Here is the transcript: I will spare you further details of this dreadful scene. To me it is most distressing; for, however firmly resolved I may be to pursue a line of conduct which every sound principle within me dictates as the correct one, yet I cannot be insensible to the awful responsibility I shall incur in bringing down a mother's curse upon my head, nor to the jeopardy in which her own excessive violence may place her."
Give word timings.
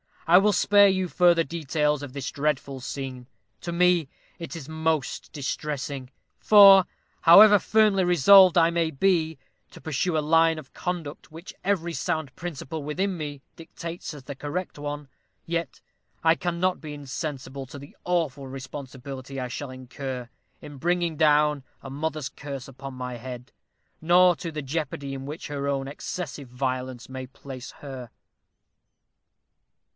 I 0.25 0.37
will 0.39 0.53
spare 0.53 0.87
you 0.87 1.07
further 1.09 1.43
details 1.43 2.01
of 2.01 2.13
this 2.13 2.31
dreadful 2.31 2.79
scene. 2.79 3.27
To 3.59 3.71
me 3.73 4.07
it 4.39 4.55
is 4.55 4.69
most 4.69 5.31
distressing; 5.33 6.09
for, 6.39 6.85
however 7.21 7.59
firmly 7.59 8.03
resolved 8.05 8.57
I 8.57 8.69
may 8.71 8.91
be 8.91 9.37
to 9.71 9.81
pursue 9.81 10.17
a 10.17 10.19
line 10.19 10.57
of 10.57 10.73
conduct 10.73 11.31
which 11.31 11.53
every 11.65 11.91
sound 11.93 12.33
principle 12.35 12.81
within 12.81 13.15
me 13.15 13.41
dictates 13.57 14.13
as 14.13 14.23
the 14.23 14.33
correct 14.33 14.79
one, 14.79 15.07
yet 15.45 15.81
I 16.23 16.33
cannot 16.35 16.79
be 16.81 16.93
insensible 16.95 17.65
to 17.67 17.77
the 17.77 17.95
awful 18.05 18.47
responsibility 18.47 19.39
I 19.39 19.49
shall 19.49 19.69
incur 19.69 20.29
in 20.61 20.77
bringing 20.77 21.17
down 21.17 21.63
a 21.83 21.89
mother's 21.89 22.29
curse 22.29 22.67
upon 22.69 22.93
my 22.93 23.17
head, 23.17 23.51
nor 24.01 24.35
to 24.37 24.51
the 24.51 24.63
jeopardy 24.63 25.13
in 25.13 25.25
which 25.25 25.47
her 25.47 25.67
own 25.67 25.87
excessive 25.89 26.47
violence 26.47 27.09
may 27.09 27.27
place 27.27 27.71
her." 27.81 28.09